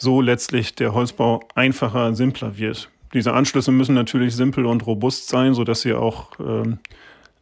[0.00, 2.88] so letztlich der Holzbau einfacher, simpler wird.
[3.12, 6.78] Diese Anschlüsse müssen natürlich simpel und robust sein, sodass sie auch ähm,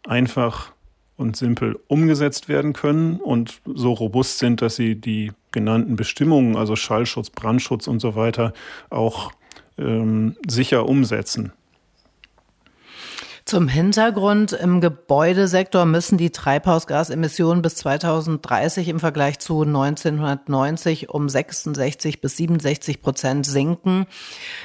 [0.07, 0.73] einfach
[1.17, 6.75] und simpel umgesetzt werden können und so robust sind, dass sie die genannten Bestimmungen, also
[6.75, 8.53] Schallschutz, Brandschutz und so weiter,
[8.91, 9.33] auch
[9.79, 11.53] ähm, sicher umsetzen.
[13.49, 22.21] Zum Hintergrund, im Gebäudesektor müssen die Treibhausgasemissionen bis 2030 im Vergleich zu 1990 um 66
[22.21, 24.05] bis 67 Prozent sinken.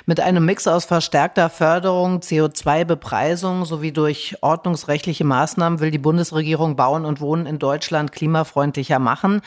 [0.05, 7.05] Mit einem Mix aus verstärkter Förderung, CO2-Bepreisung sowie durch ordnungsrechtliche Maßnahmen will die Bundesregierung Bauen
[7.05, 9.39] und Wohnen in Deutschland klimafreundlicher machen.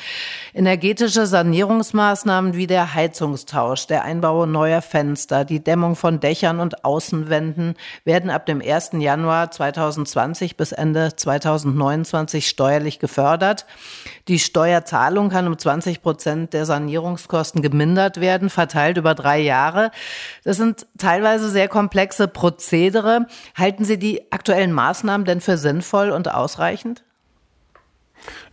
[0.55, 7.75] Energetische Sanierungsmaßnahmen wie der Heizungstausch, der Einbau neuer Fenster, die Dämmung von Dächern und Außenwänden
[8.07, 8.93] werden ab dem 1.
[8.95, 13.67] Januar Januar 2020 bis Ende 2029 steuerlich gefördert.
[14.29, 19.91] Die Steuerzahlung kann um 20 Prozent der Sanierungskosten gemindert werden, verteilt über drei Jahre.
[20.45, 23.27] Das sind teilweise sehr komplexe Prozedere.
[23.57, 27.03] Halten Sie die aktuellen Maßnahmen denn für sinnvoll und ausreichend?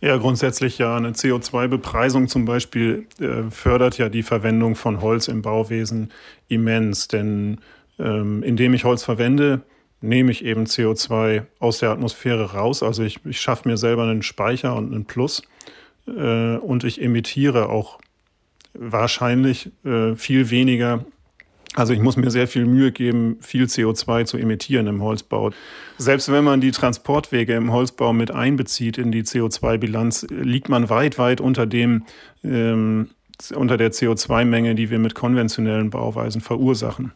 [0.00, 0.96] Ja, grundsätzlich ja.
[0.96, 6.10] Eine CO2-Bepreisung zum Beispiel äh, fördert ja die Verwendung von Holz im Bauwesen
[6.48, 7.06] immens.
[7.06, 7.60] Denn
[8.00, 9.62] ähm, indem ich Holz verwende,
[10.04, 12.82] nehme ich eben CO2 aus der Atmosphäre raus.
[12.82, 15.42] Also ich, ich schaffe mir selber einen Speicher und einen Plus
[16.06, 17.98] äh, und ich emitiere auch
[18.74, 21.04] wahrscheinlich äh, viel weniger.
[21.74, 25.50] Also ich muss mir sehr viel Mühe geben, viel CO2 zu emittieren im Holzbau.
[25.98, 31.18] Selbst wenn man die Transportwege im Holzbau mit einbezieht in die CO2-Bilanz, liegt man weit,
[31.18, 32.04] weit unter dem,
[32.44, 33.10] ähm,
[33.54, 37.12] unter der CO2-Menge, die wir mit konventionellen Bauweisen verursachen.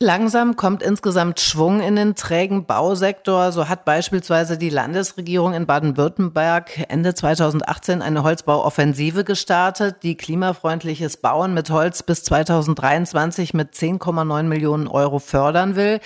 [0.00, 3.50] Langsam kommt insgesamt Schwung in den trägen Bausektor.
[3.50, 11.52] So hat beispielsweise die Landesregierung in Baden-Württemberg Ende 2018 eine Holzbauoffensive gestartet, die klimafreundliches Bauen
[11.52, 15.98] mit Holz bis 2023 mit 10,9 Millionen Euro fördern will.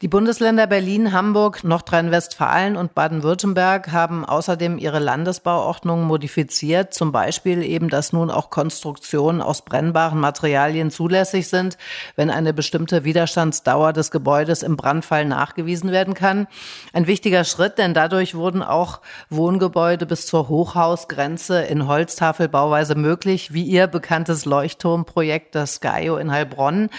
[0.00, 6.94] Die Bundesländer Berlin, Hamburg, Nordrhein-Westfalen und Baden-Württemberg haben außerdem ihre Landesbauordnungen modifiziert.
[6.94, 11.78] Zum Beispiel eben, dass nun auch Konstruktionen aus brennbaren Materialien zulässig sind,
[12.14, 16.46] wenn eine bestimmte Widerstandskraft Widerstandsdauer des Gebäudes im Brandfall nachgewiesen werden kann.
[16.92, 23.62] Ein wichtiger Schritt, denn dadurch wurden auch Wohngebäude bis zur Hochhausgrenze in Holztafelbauweise möglich, wie
[23.62, 26.90] ihr bekanntes Leuchtturmprojekt, das Gaio in Heilbronn.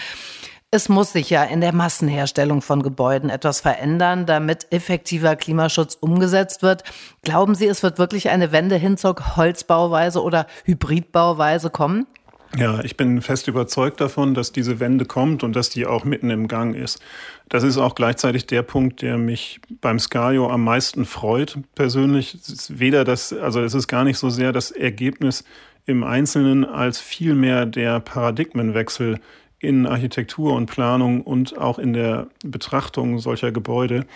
[0.72, 6.62] Es muss sich ja in der Massenherstellung von Gebäuden etwas verändern, damit effektiver Klimaschutz umgesetzt
[6.62, 6.82] wird.
[7.22, 12.08] Glauben Sie, es wird wirklich eine Wende hin zur Holzbauweise oder Hybridbauweise kommen?
[12.56, 16.30] Ja, ich bin fest überzeugt davon, dass diese Wende kommt und dass die auch mitten
[16.30, 17.02] im Gang ist.
[17.48, 21.58] Das ist auch gleichzeitig der Punkt, der mich beim Scario am meisten freut.
[21.74, 25.44] Persönlich es ist weder das, also es ist gar nicht so sehr das Ergebnis
[25.84, 29.20] im Einzelnen als vielmehr der Paradigmenwechsel
[29.58, 34.06] in Architektur und Planung und auch in der Betrachtung solcher Gebäude.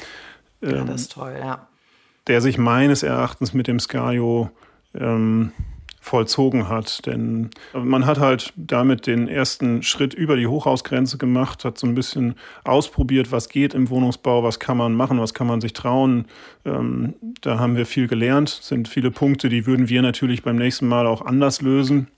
[0.60, 1.66] Ja, das ähm, ist toll, ja.
[2.26, 4.50] Der sich meines Erachtens mit dem Scario
[4.94, 5.52] ähm,
[6.00, 7.06] vollzogen hat.
[7.06, 11.94] Denn man hat halt damit den ersten Schritt über die Hochhausgrenze gemacht, hat so ein
[11.94, 12.34] bisschen
[12.64, 16.24] ausprobiert, was geht im Wohnungsbau, was kann man machen, was kann man sich trauen.
[16.64, 20.88] Ähm, da haben wir viel gelernt, sind viele Punkte, die würden wir natürlich beim nächsten
[20.88, 22.08] Mal auch anders lösen.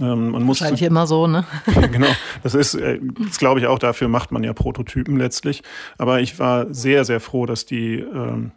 [0.00, 1.44] Ähm, man muss Wahrscheinlich immer so, ne?
[1.92, 2.08] genau.
[2.42, 5.62] Das ist, äh, das glaube ich auch, dafür macht man ja Prototypen letztlich.
[5.98, 8.52] Aber ich war sehr, sehr froh, dass die ähm,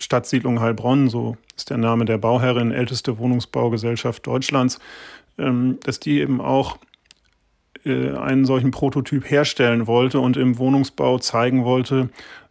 [0.00, 4.80] Stadtsiedlung Heilbronn, so ist der Name der Bauherrin, älteste Wohnungsbaugesellschaft Deutschlands,
[5.38, 6.78] ähm, dass die eben auch
[7.84, 12.08] äh, einen solchen Prototyp herstellen wollte und im Wohnungsbau zeigen wollte,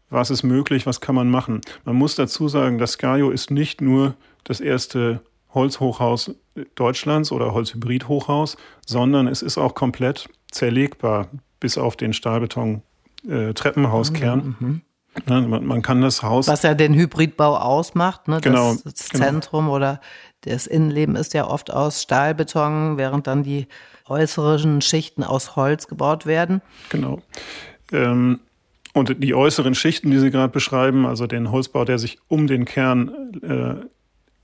[0.10, 1.60] was ist möglich, was kann man machen.
[1.86, 5.22] Man muss dazu sagen, das Skajo ist nicht nur das erste
[5.54, 6.36] Holzhochhaus
[6.76, 14.56] Deutschlands oder Holzhybrid-Hochhaus, sondern es ist auch komplett zerlegbar bis auf den Stahlbeton-Treppenhauskern.
[14.62, 14.82] Äh.
[15.26, 16.48] Ne, man, man, kann das Haus.
[16.48, 18.40] Was ja den Hybridbau ausmacht, ne?
[18.42, 19.26] Genau, das, das genau.
[19.26, 20.00] Zentrum oder
[20.42, 23.68] das Innenleben ist ja oft aus Stahlbeton, während dann die
[24.08, 26.62] äußeren Schichten aus Holz gebaut werden.
[26.90, 27.22] Genau.
[27.92, 28.40] Ähm,
[28.94, 32.66] und die äußeren Schichten, die Sie gerade beschreiben, also den Holzbau, der sich um den
[32.66, 33.86] Kern äh,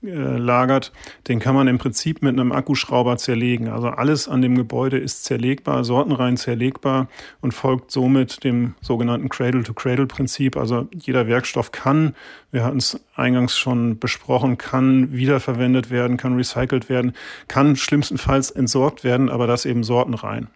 [0.06, 0.92] lagert,
[1.28, 3.68] den kann man im Prinzip mit einem Akkuschrauber zerlegen.
[3.68, 7.08] Also alles an dem Gebäude ist zerlegbar, sortenrein zerlegbar
[7.40, 10.56] und folgt somit dem sogenannten Cradle-to-Cradle-Prinzip.
[10.56, 12.14] Also jeder Werkstoff kann,
[12.52, 17.12] wir hatten es eingangs schon besprochen, kann wiederverwendet werden, kann recycelt werden,
[17.48, 20.48] kann schlimmstenfalls entsorgt werden, aber das eben sortenrein.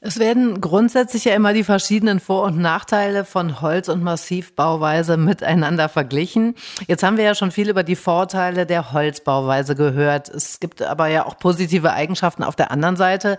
[0.00, 5.88] Es werden grundsätzlich ja immer die verschiedenen Vor- und Nachteile von Holz- und Massivbauweise miteinander
[5.88, 6.54] verglichen.
[6.86, 10.28] Jetzt haben wir ja schon viel über die Vorteile der Holzbauweise gehört.
[10.28, 13.38] Es gibt aber ja auch positive Eigenschaften auf der anderen Seite.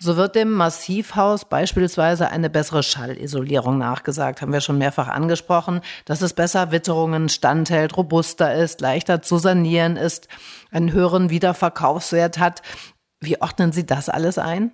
[0.00, 6.22] So wird dem Massivhaus beispielsweise eine bessere Schallisolierung nachgesagt, haben wir schon mehrfach angesprochen, dass
[6.22, 10.26] es besser Witterungen standhält, robuster ist, leichter zu sanieren ist,
[10.72, 12.62] einen höheren Wiederverkaufswert hat.
[13.20, 14.72] Wie ordnen Sie das alles ein?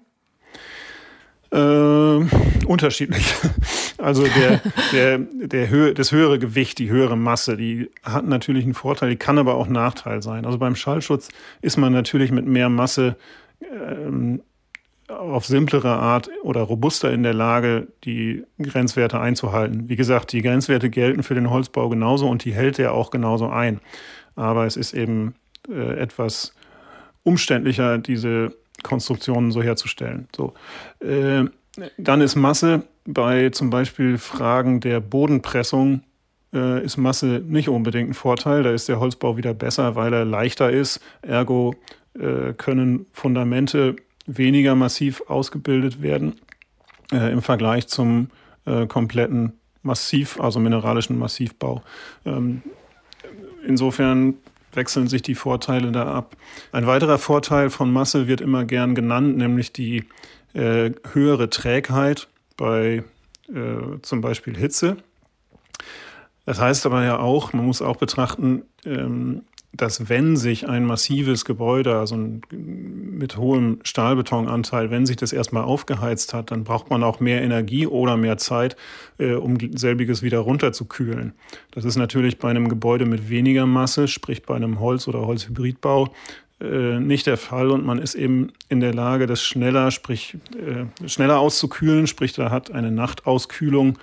[1.56, 3.34] Äh, unterschiedlich.
[3.98, 4.60] Also der,
[4.92, 9.16] der, der Höhe, das höhere Gewicht, die höhere Masse, die hat natürlich einen Vorteil, die
[9.16, 10.44] kann aber auch Nachteil sein.
[10.44, 11.30] Also beim Schallschutz
[11.62, 13.16] ist man natürlich mit mehr Masse
[13.62, 14.42] ähm,
[15.08, 19.88] auf simplere Art oder robuster in der Lage, die Grenzwerte einzuhalten.
[19.88, 23.48] Wie gesagt, die Grenzwerte gelten für den Holzbau genauso und die hält er auch genauso
[23.48, 23.80] ein.
[24.34, 25.34] Aber es ist eben
[25.68, 26.52] äh, etwas
[27.22, 28.54] umständlicher, diese
[28.86, 30.28] Konstruktionen so herzustellen.
[30.34, 30.54] So.
[31.00, 31.44] Äh,
[31.98, 36.02] dann ist Masse bei zum Beispiel Fragen der Bodenpressung
[36.54, 38.62] äh, ist Masse nicht unbedingt ein Vorteil.
[38.62, 41.00] Da ist der Holzbau wieder besser, weil er leichter ist.
[41.22, 41.74] Ergo
[42.14, 43.96] äh, können Fundamente
[44.26, 46.40] weniger massiv ausgebildet werden
[47.12, 48.28] äh, im Vergleich zum
[48.88, 51.82] kompletten Massiv, also mineralischen Massivbau.
[52.24, 52.62] Ähm,
[53.64, 54.34] insofern
[54.76, 56.36] wechseln sich die Vorteile da ab.
[56.72, 60.04] Ein weiterer Vorteil von Masse wird immer gern genannt, nämlich die
[60.54, 63.02] äh, höhere Trägheit bei
[63.48, 64.96] äh, zum Beispiel Hitze.
[66.44, 69.42] Das heißt aber ja auch, man muss auch betrachten, ähm,
[69.76, 72.16] dass wenn sich ein massives Gebäude, also
[72.50, 77.86] mit hohem Stahlbetonanteil, wenn sich das erstmal aufgeheizt hat, dann braucht man auch mehr Energie
[77.86, 78.76] oder mehr Zeit,
[79.18, 81.32] äh, um selbiges wieder runterzukühlen.
[81.72, 86.12] Das ist natürlich bei einem Gebäude mit weniger Masse, sprich bei einem Holz- oder Holzhybridbau,
[86.60, 91.08] äh, nicht der Fall und man ist eben in der Lage, das schneller, sprich äh,
[91.08, 93.98] schneller auszukühlen, sprich da hat eine Nachtauskühlung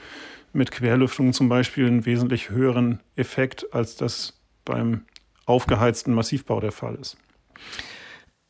[0.53, 5.01] mit Querlüftung zum Beispiel einen wesentlich höheren Effekt, als das beim
[5.45, 7.17] aufgeheizten Massivbau der Fall ist.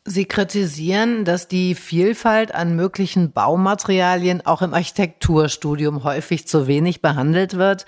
[0.06, 7.56] Sie kritisieren, dass die Vielfalt an möglichen Baumaterialien auch im Architekturstudium häufig zu wenig behandelt
[7.56, 7.86] wird.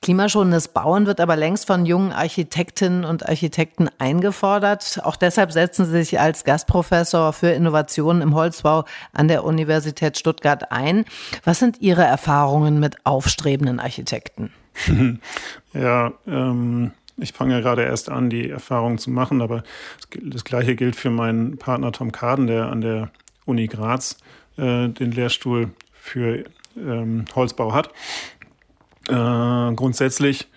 [0.00, 5.00] Klimaschonendes Bauen wird aber längst von jungen Architektinnen und Architekten eingefordert.
[5.02, 10.70] Auch deshalb setzen Sie sich als Gastprofessor für Innovationen im Holzbau an der Universität Stuttgart
[10.70, 11.04] ein.
[11.42, 14.52] Was sind Ihre Erfahrungen mit aufstrebenden Architekten?
[15.72, 19.62] ja, ähm ich fange ja gerade erst an, die Erfahrung zu machen, aber
[20.22, 23.10] das Gleiche gilt für meinen Partner Tom Kaden, der an der
[23.44, 24.18] Uni Graz
[24.56, 26.44] äh, den Lehrstuhl für
[26.76, 27.90] ähm, Holzbau hat.
[29.08, 30.48] Äh, grundsätzlich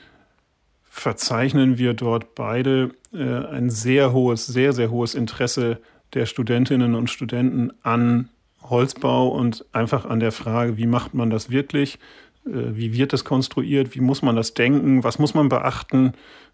[0.84, 5.80] verzeichnen wir dort beide äh, ein sehr hohes, sehr, sehr hohes Interesse
[6.13, 8.30] der Studentinnen und Studenten an
[8.63, 12.00] Holzbau und einfach an der Frage, wie macht man das wirklich,
[12.45, 16.13] äh, wie wird das konstruiert, wie muss man das denken, was muss man beachten,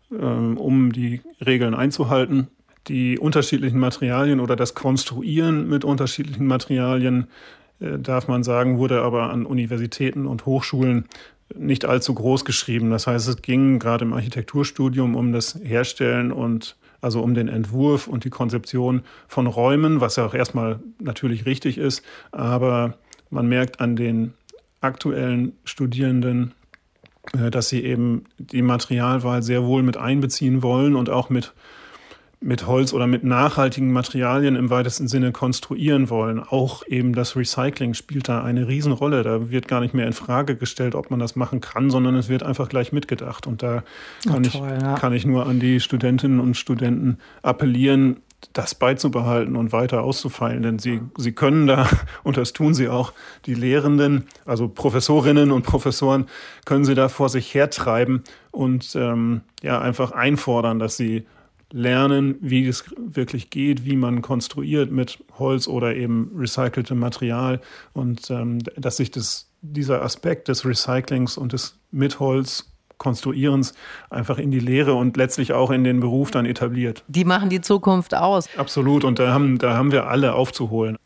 [0.10, 2.48] um die Regeln einzuhalten.
[2.88, 7.28] Die unterschiedlichen Materialien oder das Konstruieren mit unterschiedlichen Materialien,
[7.80, 11.06] äh, darf man sagen, wurde aber an Universitäten und Hochschulen
[11.56, 12.90] nicht allzu groß geschrieben.
[12.92, 18.08] Das heißt, es ging gerade im Architekturstudium um das Herstellen und also um den Entwurf
[18.08, 22.04] und die Konzeption von Räumen, was ja auch erstmal natürlich richtig ist.
[22.32, 22.98] Aber
[23.30, 24.34] man merkt an den
[24.82, 26.54] aktuellen Studierenden,
[27.52, 31.54] dass sie eben die Materialwahl sehr wohl mit einbeziehen wollen und auch mit,
[32.42, 36.40] mit Holz oder mit nachhaltigen Materialien im weitesten Sinne konstruieren wollen.
[36.40, 39.24] Auch eben das Recycling spielt da eine Riesenrolle.
[39.24, 42.30] Da wird gar nicht mehr in Frage gestellt, ob man das machen kann, sondern es
[42.30, 43.48] wird einfach gleich mitgedacht.
[43.48, 43.84] Und da
[44.26, 44.96] kann, oh, toll, ich, ja.
[44.96, 48.18] kann ich nur an die Studentinnen und Studenten appellieren,
[48.54, 50.64] das beizubehalten und weiter auszufeilen.
[50.64, 51.90] Denn sie, sie können da,
[52.24, 53.14] und das tun sie auch,
[53.46, 56.26] die Lehrenden, also Professorinnen und Professoren,
[56.66, 61.26] können sie da vor sich hertreiben und ähm, ja, einfach einfordern, dass sie
[61.72, 67.60] lernen, wie es wirklich geht, wie man konstruiert mit Holz oder eben recyceltem Material
[67.94, 73.74] und ähm, dass sich das, dieser Aspekt des Recyclings und des mit Holz Konstruierens
[74.10, 77.04] einfach in die Lehre und letztlich auch in den Beruf dann etabliert.
[77.08, 78.50] Die machen die Zukunft aus.
[78.58, 80.98] Absolut und da haben, da haben wir alle aufzuholen.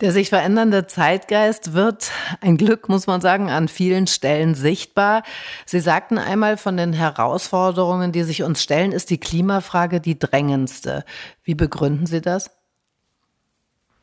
[0.00, 5.24] Der sich verändernde Zeitgeist wird, ein Glück muss man sagen, an vielen Stellen sichtbar.
[5.66, 11.04] Sie sagten einmal, von den Herausforderungen, die sich uns stellen, ist die Klimafrage die drängendste.
[11.42, 12.52] Wie begründen Sie das?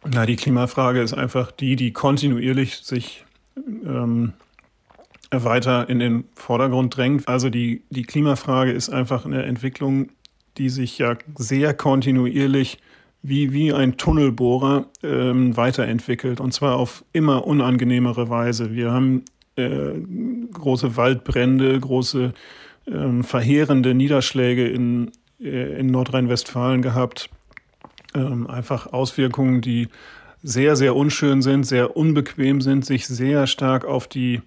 [0.05, 3.25] Na, die Klimafrage ist einfach die, die kontinuierlich sich
[3.57, 4.33] ähm,
[5.31, 7.27] weiter in den Vordergrund drängt.
[7.27, 10.09] Also die, die Klimafrage ist einfach eine Entwicklung,
[10.57, 12.79] die sich ja sehr kontinuierlich
[13.21, 18.73] wie, wie ein Tunnelbohrer ähm, weiterentwickelt und zwar auf immer unangenehmere Weise.
[18.73, 19.23] Wir haben
[19.55, 19.93] äh,
[20.53, 22.33] große Waldbrände, große
[22.85, 25.11] äh, verheerende Niederschläge in,
[25.41, 27.29] äh, in Nordrhein-Westfalen gehabt.
[28.13, 29.87] Ähm, einfach Auswirkungen, die
[30.43, 34.41] sehr, sehr unschön sind, sehr unbequem sind, sich sehr stark auf die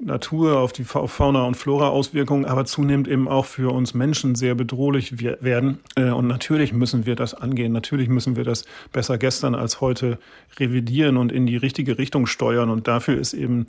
[0.00, 5.20] Natur, auf die Fauna- und Flora-Auswirkungen, aber zunehmend eben auch für uns Menschen sehr bedrohlich
[5.20, 5.80] werden.
[5.96, 7.72] Äh, und natürlich müssen wir das angehen.
[7.72, 10.18] Natürlich müssen wir das besser gestern als heute
[10.58, 12.70] revidieren und in die richtige Richtung steuern.
[12.70, 13.66] Und dafür ist eben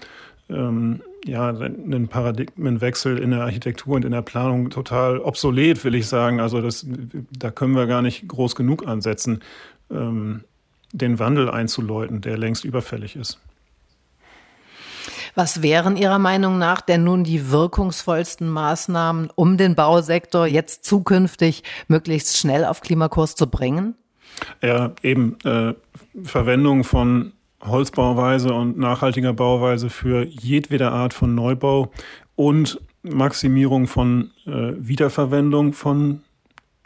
[0.49, 6.07] ähm, ja, ein Paradigmenwechsel in der Architektur und in der Planung total obsolet, will ich
[6.07, 6.39] sagen.
[6.39, 6.86] Also das,
[7.38, 9.41] da können wir gar nicht groß genug ansetzen,
[9.91, 10.45] ähm,
[10.93, 13.39] den Wandel einzuläuten, der längst überfällig ist.
[15.36, 21.63] Was wären Ihrer Meinung nach denn nun die wirkungsvollsten Maßnahmen, um den Bausektor jetzt zukünftig
[21.88, 23.95] möglichst schnell auf Klimakurs zu bringen?
[24.61, 25.73] Ja, eben äh,
[26.23, 31.91] Verwendung von Holzbauweise und nachhaltiger Bauweise für jedwede Art von Neubau
[32.36, 36.21] und Maximierung von äh, Wiederverwendung von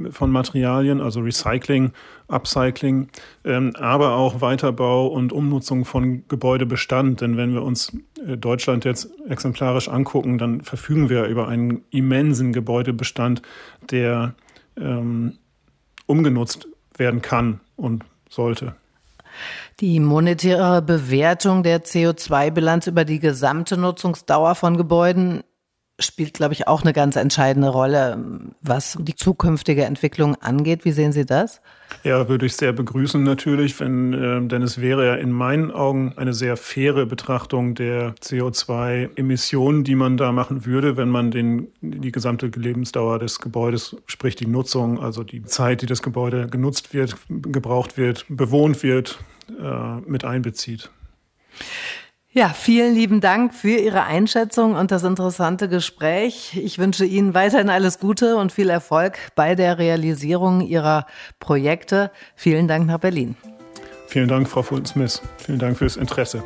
[0.09, 1.91] von Materialien, also Recycling,
[2.27, 3.09] Upcycling,
[3.43, 7.21] ähm, aber auch Weiterbau und Umnutzung von Gebäudebestand.
[7.21, 12.51] Denn wenn wir uns äh, Deutschland jetzt exemplarisch angucken, dann verfügen wir über einen immensen
[12.51, 13.41] Gebäudebestand,
[13.89, 14.35] der
[14.77, 15.37] ähm,
[16.07, 16.67] umgenutzt
[16.97, 18.75] werden kann und sollte.
[19.79, 25.43] Die monetäre Bewertung der CO2-Bilanz über die gesamte Nutzungsdauer von Gebäuden
[25.99, 28.17] spielt, glaube ich, auch eine ganz entscheidende Rolle,
[28.61, 30.83] was die zukünftige Entwicklung angeht.
[30.83, 31.61] Wie sehen Sie das?
[32.03, 36.13] Ja, würde ich sehr begrüßen natürlich, wenn, äh, denn es wäre ja in meinen Augen
[36.17, 42.11] eine sehr faire Betrachtung der CO2-Emissionen, die man da machen würde, wenn man den, die
[42.11, 47.15] gesamte Lebensdauer des Gebäudes, sprich die Nutzung, also die Zeit, die das Gebäude genutzt wird,
[47.29, 49.19] gebraucht wird, bewohnt wird,
[49.61, 50.89] äh, mit einbezieht.
[52.37, 56.59] Ja, vielen lieben Dank für Ihre Einschätzung und das interessante Gespräch.
[56.61, 61.07] Ich wünsche Ihnen weiterhin alles Gute und viel Erfolg bei der Realisierung Ihrer
[61.39, 62.11] Projekte.
[62.35, 63.37] Vielen Dank nach Berlin.
[64.09, 65.21] Vielen Dank, Frau Fulton-Smith.
[65.37, 66.43] Vielen Dank fürs Interesse.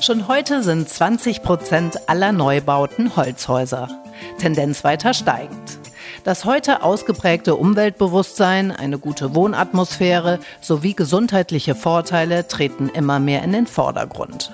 [0.00, 3.90] Schon heute sind 20 Prozent aller Neubauten Holzhäuser.
[4.38, 5.85] Tendenz weiter steigend.
[6.26, 13.68] Das heute ausgeprägte Umweltbewusstsein, eine gute Wohnatmosphäre sowie gesundheitliche Vorteile treten immer mehr in den
[13.68, 14.50] Vordergrund.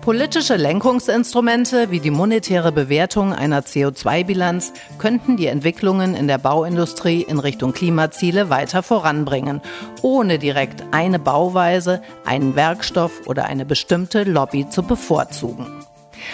[0.00, 7.38] Politische Lenkungsinstrumente wie die monetäre Bewertung einer CO2-Bilanz könnten die Entwicklungen in der Bauindustrie in
[7.38, 9.60] Richtung Klimaziele weiter voranbringen,
[10.02, 15.68] ohne direkt eine Bauweise, einen Werkstoff oder eine bestimmte Lobby zu bevorzugen.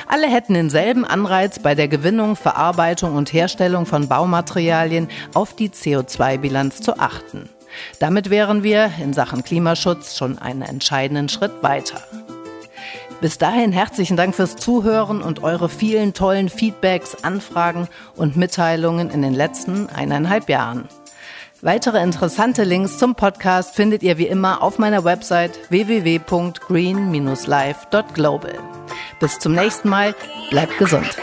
[0.06, 6.80] Alle hätten denselben Anreiz bei der Gewinnung, Verarbeitung und Herstellung von Baumaterialien auf die CO2-Bilanz
[6.80, 7.48] zu achten.
[7.98, 12.02] Damit wären wir in Sachen Klimaschutz schon einen entscheidenden Schritt weiter.
[13.20, 19.22] Bis dahin herzlichen Dank fürs Zuhören und eure vielen tollen Feedbacks, Anfragen und Mitteilungen in
[19.22, 20.88] den letzten eineinhalb Jahren.
[21.60, 28.54] Weitere interessante Links zum Podcast findet ihr wie immer auf meiner Website www.green-life.global.
[29.18, 30.14] Bis zum nächsten Mal,
[30.50, 31.16] bleibt gesund.